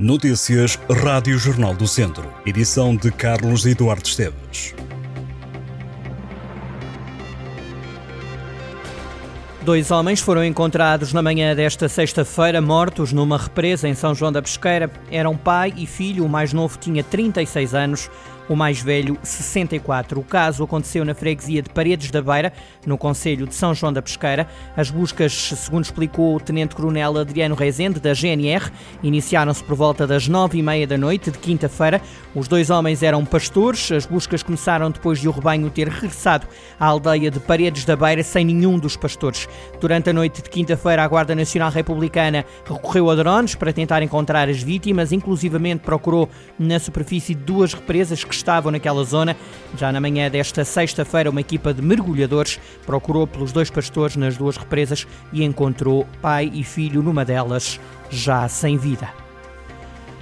Notícias 0.00 0.78
Rádio 1.02 1.36
Jornal 1.36 1.74
do 1.74 1.88
Centro. 1.88 2.32
Edição 2.46 2.94
de 2.94 3.10
Carlos 3.10 3.66
Eduardo 3.66 4.06
Esteves. 4.06 4.72
Dois 9.62 9.90
homens 9.90 10.20
foram 10.20 10.44
encontrados 10.44 11.12
na 11.12 11.20
manhã 11.20 11.52
desta 11.52 11.88
sexta-feira 11.88 12.60
mortos 12.60 13.12
numa 13.12 13.36
represa 13.36 13.88
em 13.88 13.94
São 13.94 14.14
João 14.14 14.30
da 14.30 14.40
Pesqueira. 14.40 14.88
Eram 15.10 15.36
pai 15.36 15.74
e 15.76 15.84
filho, 15.84 16.24
o 16.24 16.28
mais 16.28 16.52
novo 16.52 16.78
tinha 16.78 17.02
36 17.02 17.74
anos 17.74 18.08
o 18.48 18.56
mais 18.56 18.80
velho 18.80 19.18
64. 19.22 20.18
O 20.18 20.24
caso 20.24 20.64
aconteceu 20.64 21.04
na 21.04 21.14
freguesia 21.14 21.62
de 21.62 21.70
Paredes 21.70 22.10
da 22.10 22.22
Beira, 22.22 22.52
no 22.86 22.96
Conselho 22.96 23.46
de 23.46 23.54
São 23.54 23.74
João 23.74 23.92
da 23.92 24.00
Pesqueira. 24.00 24.46
As 24.76 24.90
buscas, 24.90 25.32
segundo 25.32 25.84
explicou 25.84 26.36
o 26.36 26.40
Tenente-Coronel 26.40 27.18
Adriano 27.18 27.54
Rezende, 27.54 28.00
da 28.00 28.14
GNR, 28.14 28.70
iniciaram-se 29.02 29.62
por 29.62 29.76
volta 29.76 30.06
das 30.06 30.28
nove 30.28 30.58
e 30.58 30.62
meia 30.62 30.86
da 30.86 30.96
noite 30.96 31.30
de 31.30 31.38
quinta-feira. 31.38 32.00
Os 32.34 32.48
dois 32.48 32.70
homens 32.70 33.02
eram 33.02 33.24
pastores. 33.24 33.92
As 33.92 34.06
buscas 34.06 34.42
começaram 34.42 34.90
depois 34.90 35.20
de 35.20 35.28
o 35.28 35.30
rebanho 35.30 35.70
ter 35.70 35.88
regressado 35.88 36.46
à 36.78 36.86
aldeia 36.86 37.30
de 37.30 37.40
Paredes 37.40 37.84
da 37.84 37.96
Beira 37.96 38.22
sem 38.22 38.44
nenhum 38.44 38.78
dos 38.78 38.96
pastores. 38.96 39.48
Durante 39.80 40.10
a 40.10 40.12
noite 40.12 40.42
de 40.42 40.48
quinta-feira, 40.48 41.02
a 41.02 41.08
Guarda 41.08 41.34
Nacional 41.34 41.70
Republicana 41.70 42.44
recorreu 42.64 43.10
a 43.10 43.14
drones 43.14 43.54
para 43.54 43.72
tentar 43.72 44.02
encontrar 44.02 44.48
as 44.48 44.62
vítimas, 44.62 45.12
inclusivamente 45.12 45.80
procurou 45.80 46.28
na 46.58 46.78
superfície 46.78 47.34
duas 47.34 47.74
represas 47.74 48.24
que 48.24 48.37
estavam 48.38 48.72
naquela 48.72 49.04
zona. 49.04 49.36
Já 49.76 49.92
na 49.92 50.00
manhã 50.00 50.30
desta 50.30 50.64
sexta-feira, 50.64 51.30
uma 51.30 51.40
equipa 51.40 51.74
de 51.74 51.82
mergulhadores 51.82 52.58
procurou 52.86 53.26
pelos 53.26 53.52
dois 53.52 53.70
pastores 53.70 54.16
nas 54.16 54.36
duas 54.36 54.56
represas 54.56 55.06
e 55.32 55.44
encontrou 55.44 56.06
pai 56.22 56.50
e 56.52 56.64
filho 56.64 57.02
numa 57.02 57.24
delas, 57.24 57.78
já 58.10 58.48
sem 58.48 58.76
vida. 58.76 59.08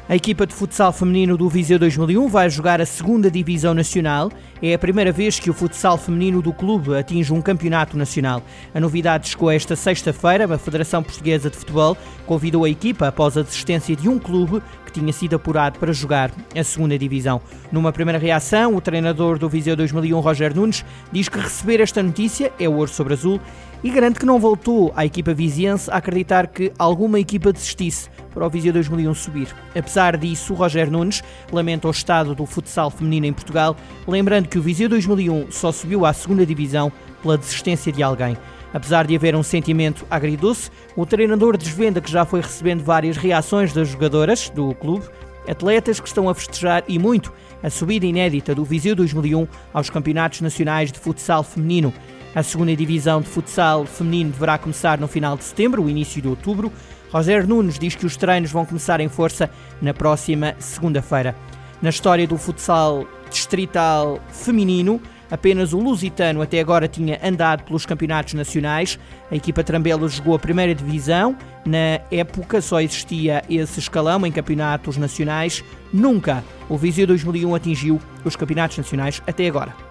A 0.09 0.15
equipa 0.15 0.47
de 0.47 0.55
futsal 0.55 0.93
feminino 0.93 1.37
do 1.37 1.49
Viseu 1.49 1.81
2001 1.81 2.29
vai 2.29 2.49
jogar 2.49 2.81
a 2.81 2.87
segunda 2.87 3.29
divisão 3.29 3.75
nacional. 3.75 4.31
É 4.63 4.73
a 4.73 4.79
primeira 4.79 5.11
vez 5.11 5.41
que 5.41 5.51
o 5.51 5.53
futsal 5.53 5.99
feminino 5.99 6.41
do 6.41 6.53
clube 6.53 6.97
atinge 6.97 7.33
um 7.33 7.43
campeonato 7.43 7.97
nacional. 7.97 8.41
A 8.73 8.79
novidade 8.79 9.29
chegou 9.29 9.51
esta 9.51 9.75
sexta-feira. 9.75 10.55
A 10.55 10.59
Federação 10.59 11.03
Portuguesa 11.03 11.51
de 11.51 11.57
Futebol 11.57 11.97
convidou 12.25 12.65
a 12.65 12.71
equipa 12.71 13.09
após 13.09 13.37
a 13.37 13.43
desistência 13.43 13.97
de 13.97 14.09
um 14.09 14.17
clube 14.17 14.63
tinha 14.99 15.13
sido 15.13 15.37
apurado 15.37 15.79
para 15.79 15.93
jogar 15.93 16.31
a 16.55 16.65
segunda 16.65 16.99
divisão. 16.99 17.41
Numa 17.71 17.93
primeira 17.93 18.19
reação, 18.19 18.75
o 18.75 18.81
treinador 18.81 19.39
do 19.39 19.49
Viseu 19.49 19.77
2001, 19.77 20.19
Roger 20.21 20.57
Nunes, 20.57 20.85
diz 21.13 21.29
que 21.29 21.39
receber 21.39 21.81
esta 21.81 22.03
notícia 22.03 22.53
é 22.59 22.69
ouro 22.69 22.91
sobre 22.91 23.13
azul 23.15 23.41
e 23.85 23.91
garante 23.91 24.19
que 24.19 24.27
não 24.27 24.41
voltou 24.41 24.93
à 24.97 25.05
equipa 25.05 25.35
viziense 25.35 25.91
a 25.91 25.97
acreditar 25.97 26.47
que 26.47 26.73
alguma 26.79 27.21
equipa 27.21 27.53
desistisse 27.53 28.09
para 28.33 28.47
o 28.47 28.51
Viseu 28.51 28.73
2001 28.73 29.15
subir. 29.15 29.49
Apesar 29.77 30.17
disso, 30.17 30.55
Roger 30.55 30.91
Nunes 30.91 31.23
lamenta 31.53 31.87
o 31.87 31.91
estado 31.91 32.35
do 32.35 32.47
futsal 32.47 32.91
feminino 32.91 33.27
em 33.27 33.33
Portugal, 33.33 33.77
lembrando 34.09 34.49
que 34.49 34.59
o 34.59 34.63
Viseu 34.63 34.89
2001 34.89 35.51
só 35.51 35.71
subiu 35.71 36.07
à 36.07 36.13
segunda 36.13 36.47
divisão 36.47 36.91
pela 37.23 37.37
desistência 37.37 37.93
de 37.93 38.03
alguém. 38.03 38.37
Apesar 38.73 39.07
de 39.07 39.15
haver 39.15 39.35
um 39.35 39.43
sentimento 39.43 40.07
agridoce, 40.11 40.71
o 40.97 41.07
treinador 41.07 41.57
desvenda 41.57 42.01
que 42.01 42.11
já 42.11 42.25
foi 42.25 42.41
recebendo 42.41 42.85
várias 42.85 43.17
reações 43.17 43.73
das 43.73 43.89
jogadoras 43.89 44.51
do 44.51 44.75
clube, 44.75 45.07
atletas 45.49 46.01
que 46.01 46.09
estão 46.09 46.29
a 46.29 46.35
festejar 46.35 46.85
e 46.89 46.99
muito 46.99 47.33
a 47.63 47.71
subida 47.71 48.05
inédita 48.05 48.55
do 48.55 48.65
Viseu 48.65 48.95
2001 48.95 49.47
aos 49.73 49.89
campeonatos 49.89 50.41
nacionais 50.41 50.93
de 50.93 50.99
futsal 50.99 51.43
feminino. 51.43 51.93
A 52.35 52.43
segunda 52.43 52.77
divisão 52.77 53.21
de 53.21 53.29
futsal 53.29 53.87
feminino 53.87 54.31
deverá 54.31 54.59
começar 54.59 54.99
no 54.99 55.09
final 55.09 55.37
de 55.37 55.45
setembro, 55.45 55.83
o 55.83 55.89
início 55.89 56.21
de 56.21 56.29
outubro. 56.29 56.71
Roger 57.11 57.49
Nunes 57.49 57.79
diz 57.79 57.95
que 57.95 58.05
os 58.05 58.17
treinos 58.17 58.51
vão 58.51 58.67
começar 58.67 59.01
em 59.01 59.09
força 59.09 59.49
na 59.81 59.95
próxima 59.95 60.55
segunda-feira. 60.59 61.35
Na 61.81 61.89
história 61.89 62.27
do 62.27 62.37
futsal 62.37 63.07
distrital 63.31 64.21
feminino, 64.31 65.01
apenas 65.31 65.73
o 65.73 65.79
Lusitano 65.79 66.43
até 66.43 66.61
agora 66.61 66.89
tinha 66.89 67.19
andado 67.23 67.65
pelos 67.65 67.87
campeonatos 67.87 68.35
nacionais. 68.35 68.99
A 69.31 69.37
equipa 69.37 69.65
Trambelo 69.65 70.09
jogou 70.09 70.35
a 70.35 70.39
primeira 70.39 70.75
divisão. 70.75 71.37
Na 71.65 72.01
época 72.11 72.61
só 72.61 72.81
existia 72.81 73.43
esse 73.49 73.81
escalão 73.81 74.27
em 74.27 74.33
campeonatos 74.33 74.97
nacionais. 74.97 75.65
Nunca 75.93 76.45
o 76.69 76.77
Viseu 76.77 77.07
2001 77.07 77.55
atingiu 77.55 78.01
os 78.25 78.37
campeonatos 78.37 78.79
nacionais 78.79 79.23
até 79.27 79.47
agora. 79.47 79.86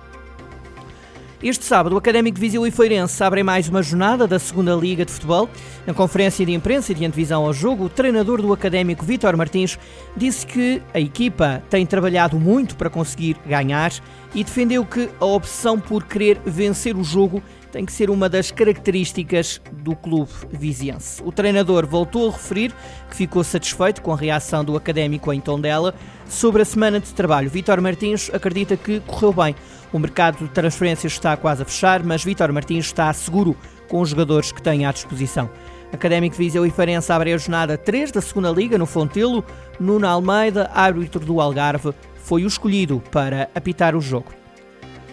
Este 1.44 1.66
sábado, 1.66 1.94
o 1.94 1.98
Académico 1.98 2.40
Viseu 2.40 2.66
e 2.66 2.72
Feirense 2.72 3.22
abrem 3.22 3.44
mais 3.44 3.68
uma 3.68 3.84
jornada 3.84 4.26
da 4.26 4.40
segunda 4.40 4.74
Liga 4.74 5.04
de 5.04 5.12
Futebol. 5.12 5.50
Na 5.86 5.94
conferência 5.94 6.46
de 6.46 6.54
imprensa 6.54 6.94
e 6.94 6.96
de 6.96 7.06
antevisão 7.06 7.46
ao 7.46 7.52
jogo, 7.52 7.86
o 7.86 7.90
treinador 7.90 8.42
do 8.42 8.54
Académico, 8.54 9.06
Vítor 9.06 9.36
Martins, 9.36 9.78
disse 10.16 10.48
que 10.48 10.82
a 10.94 11.00
equipa 11.00 11.62
tem 11.70 11.86
trabalhado 11.86 12.40
muito 12.40 12.78
para 12.78 12.90
conseguir 12.90 13.36
ganhar 13.46 13.92
e 14.34 14.46
defendeu 14.46 14.86
que 14.86 15.10
a 15.20 15.26
opção 15.26 15.78
por 15.78 16.06
querer 16.06 16.40
vencer 16.46 16.96
o 16.96 17.04
jogo 17.04 17.44
tem 17.70 17.86
que 17.86 17.92
ser 17.92 18.10
uma 18.10 18.30
das 18.30 18.52
características 18.52 19.60
do 19.84 19.94
clube 19.98 20.32
viziense. 20.50 21.22
O 21.22 21.32
treinador 21.34 21.86
voltou 21.86 22.30
a 22.30 22.32
referir 22.32 22.74
que 23.10 23.16
ficou 23.18 23.44
satisfeito 23.44 24.02
com 24.02 24.14
a 24.14 24.16
reação 24.16 24.64
do 24.64 24.78
académico 24.78 25.34
em 25.34 25.42
Tondela 25.42 25.94
sobre 26.30 26.62
a 26.62 26.66
semana 26.66 27.02
de 27.02 27.14
trabalho. 27.14 27.50
Vítor 27.50 27.82
Martins 27.82 28.32
acredita 28.34 28.78
que 28.78 29.02
correu 29.02 29.34
bem. 29.34 29.54
O 29.96 30.00
mercado 30.00 30.40
de 30.40 30.50
transferências 30.50 31.14
está 31.14 31.38
quase 31.38 31.62
a 31.62 31.66
fechar, 31.66 32.04
mas 32.04 32.22
Vítor 32.22 32.52
Martins 32.52 32.88
está 32.88 33.14
seguro 33.14 33.56
com 33.88 34.02
os 34.02 34.10
jogadores 34.10 34.52
que 34.52 34.62
tem 34.62 34.86
à 34.86 34.92
disposição. 34.92 35.50
Académico 35.90 36.36
Viseu 36.36 36.66
e 36.66 36.70
Farense 36.70 37.14
abre 37.14 37.32
a 37.32 37.38
jornada 37.38 37.78
3 37.78 38.12
da 38.12 38.20
segunda 38.20 38.52
Liga 38.52 38.78
no 38.78 38.86
Fontelo. 38.86 39.42
Nuno 39.80 40.06
Almeida, 40.06 40.70
árbitro 40.74 41.22
do 41.22 41.40
Algarve, 41.40 41.94
foi 42.18 42.44
o 42.44 42.48
escolhido 42.48 43.02
para 43.10 43.50
apitar 43.56 43.96
o 43.96 44.02
jogo. 44.02 44.34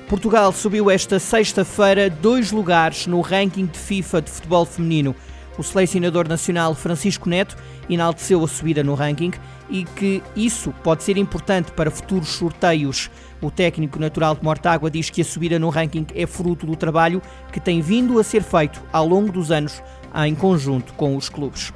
Portugal 0.09 0.51
subiu 0.51 0.91
esta 0.91 1.21
sexta-feira 1.21 2.11
dois 2.11 2.51
lugares 2.51 3.07
no 3.07 3.21
ranking 3.21 3.67
de 3.67 3.79
FIFA 3.79 4.23
de 4.23 4.33
futebol 4.33 4.65
feminino. 4.65 5.15
O 5.59 5.63
selecionador 5.63 6.29
nacional 6.29 6.75
Francisco 6.75 7.29
Neto 7.29 7.57
enalteceu 7.89 8.43
a 8.43 8.49
subida 8.49 8.83
no 8.83 8.95
ranking 8.95 9.33
e 9.69 9.85
que 9.85 10.23
isso 10.35 10.73
pode 10.83 11.03
ser 11.03 11.17
importante 11.17 11.73
para 11.73 11.91
futuros 11.91 12.29
sorteios. 12.29 13.11
O 13.41 13.51
técnico 13.51 13.99
natural 13.99 14.35
de 14.35 14.43
Mortágua 14.43 14.91
diz 14.91 15.11
que 15.11 15.21
a 15.21 15.25
subida 15.25 15.59
no 15.59 15.69
ranking 15.69 16.07
é 16.15 16.27
fruto 16.27 16.67
do 16.67 16.77
trabalho 16.77 17.21
que 17.53 17.61
tem 17.61 17.81
vindo 17.81 18.19
a 18.19 18.25
ser 18.25 18.43
feito 18.43 18.83
ao 18.93 19.07
longo 19.07 19.31
dos 19.31 19.51
anos 19.51 19.83
em 20.25 20.35
conjunto 20.35 20.93
com 20.95 21.17
os 21.17 21.29
clubes. 21.29 21.73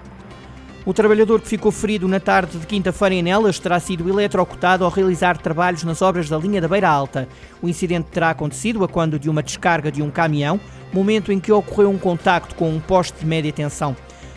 O 0.87 0.95
trabalhador 0.95 1.41
que 1.41 1.49
ficou 1.49 1.73
ferido 1.73 2.07
na 2.07 2.21
tarde 2.21 2.59
de 2.59 2.65
quinta-feira 2.65 3.13
em 3.13 3.21
Nelas 3.21 3.59
terá 3.59 3.81
sido 3.81 4.09
eletrocutado 4.09 4.85
ao 4.85 4.91
realizar 4.91 5.37
trabalhos 5.37 5.83
nas 5.83 6.01
obras 6.01 6.29
da 6.29 6.39
linha 6.39 6.61
da 6.61 6.69
Beira 6.69 6.89
Alta. 6.89 7.29
O 7.61 7.69
incidente 7.69 8.09
terá 8.09 8.31
acontecido 8.31 8.85
a 8.85 8.89
quando 8.89 9.19
de 9.19 9.29
uma 9.29 9.43
descarga 9.43 9.91
de 9.91 10.01
um 10.01 10.13
caminhão, 10.13 10.61
momento 10.97 11.31
em 11.31 11.39
que 11.39 11.53
ocorreu 11.53 11.91
um 11.91 11.99
contacto 11.99 12.55
com 12.55 12.71
um 12.71 12.81
poste 12.81 13.19
de 13.21 13.27
média 13.27 13.53
tensão. 13.53 13.95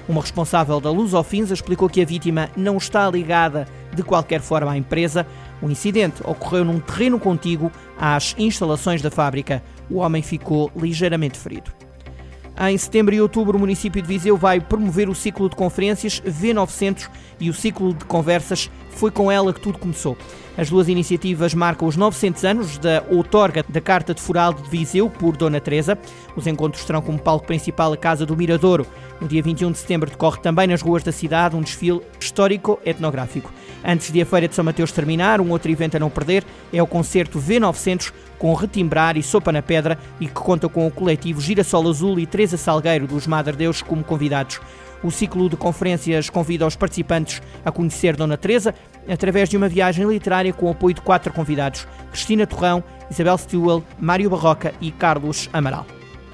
Uma 0.07 0.21
responsável 0.21 0.81
da 0.81 0.91
Luz 0.91 1.13
Ofins 1.13 1.51
explicou 1.51 1.87
que 1.87 2.01
a 2.01 2.05
vítima 2.05 2.49
não 2.57 2.77
está 2.77 3.09
ligada 3.09 3.67
de 3.95 4.03
qualquer 4.03 4.41
forma 4.41 4.71
à 4.71 4.77
empresa. 4.77 5.25
O 5.61 5.69
incidente 5.69 6.21
ocorreu 6.25 6.65
num 6.65 6.79
terreno 6.79 7.19
contíguo 7.19 7.71
às 7.97 8.35
instalações 8.37 9.01
da 9.01 9.09
fábrica. 9.09 9.63
O 9.89 9.97
homem 9.97 10.21
ficou 10.21 10.71
ligeiramente 10.75 11.37
ferido. 11.37 11.71
Em 12.59 12.77
setembro 12.77 13.15
e 13.15 13.21
outubro, 13.21 13.55
o 13.55 13.59
município 13.59 14.01
de 14.01 14.07
Viseu 14.07 14.35
vai 14.35 14.59
promover 14.59 15.07
o 15.07 15.15
ciclo 15.15 15.47
de 15.47 15.55
conferências 15.55 16.21
V900 16.21 17.09
e 17.39 17.49
o 17.49 17.53
ciclo 17.53 17.93
de 17.93 18.03
conversas 18.03 18.69
Foi 18.99 19.09
com 19.09 19.31
ela 19.31 19.53
que 19.53 19.61
tudo 19.61 19.77
começou. 19.77 20.17
As 20.57 20.69
duas 20.69 20.89
iniciativas 20.89 21.53
marcam 21.53 21.87
os 21.87 21.95
900 21.95 22.43
anos 22.43 22.77
da 22.77 23.01
outorga 23.09 23.63
da 23.69 23.79
Carta 23.79 24.13
de 24.13 24.19
Furaldo 24.19 24.61
de 24.61 24.69
Viseu 24.69 25.09
por 25.09 25.37
Dona 25.37 25.61
Teresa. 25.61 25.97
Os 26.35 26.45
encontros 26.45 26.83
terão 26.83 27.01
como 27.01 27.17
palco 27.17 27.47
principal 27.47 27.93
a 27.93 27.97
Casa 27.97 28.25
do 28.25 28.35
Miradouro. 28.35 28.85
No 29.21 29.25
dia 29.25 29.41
21 29.41 29.71
de 29.71 29.77
setembro 29.77 30.09
decorre 30.09 30.41
também 30.41 30.67
nas 30.67 30.81
ruas 30.81 31.01
da 31.01 31.13
cidade 31.13 31.55
um 31.55 31.61
desfile 31.61 32.01
histórico-etnográfico. 32.19 33.53
Antes 33.85 34.11
de 34.11 34.21
a 34.21 34.25
Feira 34.25 34.49
de 34.49 34.55
São 34.55 34.65
Mateus 34.65 34.91
terminar, 34.91 35.39
um 35.39 35.49
outro 35.49 35.71
evento 35.71 35.95
a 35.95 35.99
não 35.99 36.09
perder 36.09 36.43
é 36.73 36.83
o 36.83 36.87
concerto 36.87 37.39
V900 37.39 38.11
com 38.37 38.53
Retimbrar 38.53 39.15
e 39.15 39.23
Sopa 39.23 39.53
na 39.53 39.61
Pedra 39.61 39.97
e 40.19 40.27
que 40.27 40.33
conta 40.33 40.67
com 40.67 40.85
o 40.85 40.91
coletivo 40.91 41.39
Girassol 41.39 41.87
Azul 41.87 42.19
e 42.19 42.25
Teresa 42.25 42.57
Salgueiro 42.57 43.07
dos 43.07 43.27
Madre 43.27 43.55
Deus 43.55 43.81
como 43.81 44.03
convidados. 44.03 44.59
O 45.03 45.11
ciclo 45.11 45.49
de 45.49 45.55
conferências 45.55 46.29
convida 46.29 46.67
os 46.67 46.75
participantes 46.75 47.41
a 47.63 47.71
conhecer 47.71 48.15
Dona 48.15 48.37
Teresa 48.37 48.75
através 49.07 49.49
de 49.49 49.55
uma 49.55 49.69
viagem 49.69 50.05
literária 50.05 50.51
com 50.51 50.65
o 50.65 50.71
apoio 50.71 50.95
de 50.95 51.01
quatro 51.01 51.31
convidados: 51.31 51.87
Cristina 52.11 52.45
Torrão, 52.45 52.83
Isabel 53.09 53.37
Stewell, 53.37 53.83
Mário 53.99 54.29
Barroca 54.29 54.73
e 54.81 54.91
Carlos 54.91 55.49
Amaral. 55.53 55.85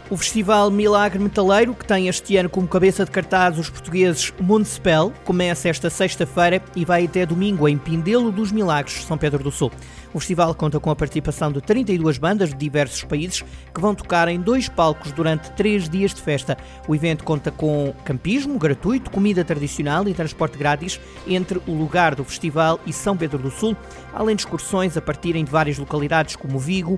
O 0.07 0.17
Festival 0.17 0.69
Milagre 0.69 1.17
Metaleiro, 1.17 1.73
que 1.73 1.85
tem 1.85 2.07
este 2.07 2.37
ano 2.37 2.47
como 2.47 2.67
cabeça 2.67 3.03
de 3.03 3.09
cartaz 3.09 3.57
os 3.57 3.71
portugueses 3.71 4.31
Municipal, 4.39 5.11
começa 5.23 5.67
esta 5.67 5.89
sexta-feira 5.89 6.61
e 6.75 6.85
vai 6.85 7.05
até 7.05 7.25
domingo 7.25 7.67
em 7.67 7.75
Pindelo 7.75 8.31
dos 8.31 8.51
Milagres, 8.51 9.03
São 9.03 9.17
Pedro 9.17 9.43
do 9.43 9.49
Sul. 9.49 9.71
O 10.15 10.19
festival 10.21 10.55
conta 10.55 10.79
com 10.79 10.89
a 10.89 10.95
participação 10.95 11.51
de 11.51 11.59
32 11.59 12.17
bandas 12.17 12.51
de 12.51 12.55
diversos 12.55 13.03
países 13.03 13.43
que 13.73 13.81
vão 13.81 13.93
tocar 13.93 14.29
em 14.29 14.39
dois 14.39 14.69
palcos 14.69 15.11
durante 15.11 15.51
três 15.51 15.89
dias 15.89 16.13
de 16.13 16.21
festa. 16.21 16.57
O 16.87 16.95
evento 16.95 17.25
conta 17.25 17.51
com 17.51 17.93
campismo 18.05 18.57
gratuito, 18.57 19.11
comida 19.11 19.43
tradicional 19.43 20.07
e 20.07 20.13
transporte 20.13 20.57
grátis 20.57 21.01
entre 21.27 21.59
o 21.67 21.73
lugar 21.73 22.15
do 22.15 22.23
festival 22.23 22.79
e 22.85 22.93
São 22.93 23.17
Pedro 23.17 23.39
do 23.39 23.51
Sul, 23.51 23.75
além 24.13 24.37
de 24.37 24.43
excursões 24.43 24.95
a 24.95 25.01
partirem 25.01 25.43
de 25.43 25.51
várias 25.51 25.77
localidades 25.77 26.37
como 26.37 26.59
Vigo, 26.59 26.97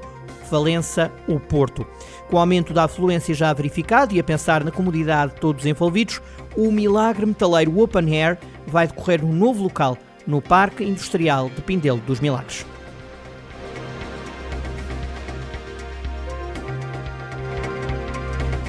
Valença 0.51 1.11
ou 1.27 1.39
Porto. 1.39 1.87
Com 2.29 2.35
o 2.35 2.39
aumento 2.39 2.71
da 2.71 2.83
afluência 2.83 3.33
já 3.33 3.51
verificado 3.51 4.13
e 4.13 4.19
a 4.19 4.23
pensar 4.23 4.63
na 4.63 4.69
comodidade 4.69 5.33
de 5.33 5.41
todos 5.41 5.63
os 5.63 5.67
envolvidos, 5.67 6.21
o 6.55 6.71
Milagre 6.71 7.25
Metaleiro 7.25 7.79
Open 7.81 8.15
Air 8.15 8.37
vai 8.67 8.85
decorrer 8.85 9.25
num 9.25 9.33
novo 9.33 9.63
local, 9.63 9.97
no 10.27 10.39
Parque 10.39 10.83
Industrial 10.83 11.49
de 11.49 11.63
Pindelo 11.63 11.99
dos 12.01 12.19
Milagres. 12.19 12.76